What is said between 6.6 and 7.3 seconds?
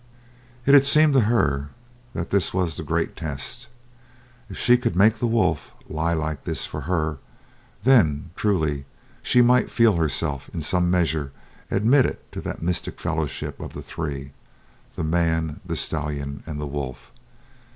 for her,